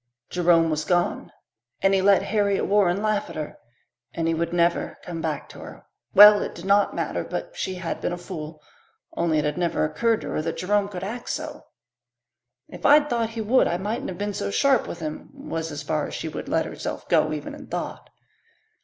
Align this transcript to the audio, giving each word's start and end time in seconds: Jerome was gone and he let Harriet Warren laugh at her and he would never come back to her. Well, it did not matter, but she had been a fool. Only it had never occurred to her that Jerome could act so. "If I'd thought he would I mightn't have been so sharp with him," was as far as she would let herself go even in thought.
Jerome 0.31 0.71
was 0.71 0.83
gone 0.83 1.31
and 1.81 1.93
he 1.93 2.01
let 2.01 2.23
Harriet 2.23 2.65
Warren 2.65 3.03
laugh 3.03 3.29
at 3.29 3.35
her 3.35 3.59
and 4.15 4.27
he 4.27 4.33
would 4.33 4.51
never 4.51 4.97
come 5.03 5.21
back 5.21 5.47
to 5.49 5.59
her. 5.59 5.85
Well, 6.15 6.41
it 6.41 6.55
did 6.55 6.65
not 6.65 6.95
matter, 6.95 7.23
but 7.23 7.55
she 7.55 7.75
had 7.75 8.01
been 8.01 8.11
a 8.11 8.17
fool. 8.17 8.63
Only 9.15 9.37
it 9.37 9.45
had 9.45 9.59
never 9.59 9.85
occurred 9.85 10.21
to 10.21 10.29
her 10.29 10.41
that 10.41 10.57
Jerome 10.57 10.87
could 10.89 11.03
act 11.03 11.29
so. 11.29 11.67
"If 12.67 12.83
I'd 12.83 13.11
thought 13.11 13.29
he 13.37 13.41
would 13.41 13.67
I 13.67 13.77
mightn't 13.77 14.09
have 14.09 14.17
been 14.17 14.33
so 14.33 14.49
sharp 14.49 14.87
with 14.87 15.01
him," 15.01 15.29
was 15.35 15.71
as 15.71 15.83
far 15.83 16.07
as 16.07 16.15
she 16.15 16.27
would 16.27 16.49
let 16.49 16.65
herself 16.65 17.07
go 17.07 17.31
even 17.31 17.53
in 17.53 17.67
thought. 17.67 18.09